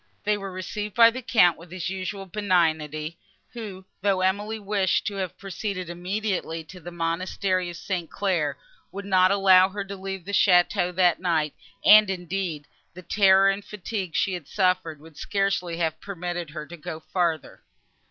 They 0.23 0.35
were 0.35 0.51
received 0.51 0.95
by 0.95 1.11
the 1.11 1.21
Count 1.21 1.59
with 1.59 1.69
his 1.69 1.87
usual 1.91 2.25
benignity, 2.25 3.19
who, 3.53 3.85
though 4.01 4.21
Emily 4.21 4.57
wished 4.57 5.05
to 5.05 5.13
have 5.17 5.37
proceeded 5.37 5.91
immediately 5.91 6.63
to 6.63 6.79
the 6.79 6.89
monastery 6.89 7.69
of 7.69 7.77
St. 7.77 8.09
Claire, 8.09 8.57
would 8.91 9.05
not 9.05 9.29
allow 9.29 9.69
her 9.69 9.83
to 9.83 9.95
leave 9.95 10.25
the 10.25 10.31
château, 10.31 10.91
that 10.95 11.19
night; 11.19 11.53
and, 11.85 12.09
indeed, 12.09 12.65
the 12.95 13.03
terror 13.03 13.47
and 13.51 13.63
fatigue 13.63 14.15
she 14.15 14.33
had 14.33 14.47
suffered 14.47 14.99
would 14.99 15.17
scarcely 15.17 15.77
have 15.77 16.01
permitted 16.01 16.49
her 16.49 16.65
to 16.65 16.77
go 16.77 16.99
farther. 16.99 17.61